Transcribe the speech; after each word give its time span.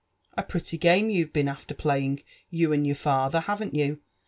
A 0.35 0.41
pretty 0.41 0.79
game 0.79 1.11
you've 1.11 1.31
been 1.31 1.47
after 1.47 1.75
playing, 1.75 2.17
^ 2.17 2.23
you 2.49 2.73
and 2.73 2.87
your 2.87 2.95
father, 2.95 3.41
haven't 3.41 3.75
you? 3.75 4.01